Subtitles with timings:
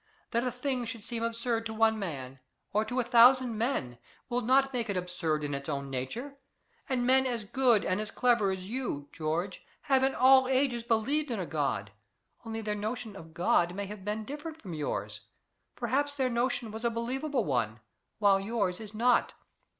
[0.31, 2.39] "That a thing should seem absurd to one man,
[2.73, 6.37] or to a thousand men, will not make it absurd in its own nature;
[6.89, 11.29] and men as good and as clever as you, George, have in all ages believed
[11.29, 11.91] in a God.
[12.43, 15.19] Only their notion of God may have been different from yours.
[15.75, 17.79] Perhaps their notion was a believable one,
[18.17, 19.35] while yours is not."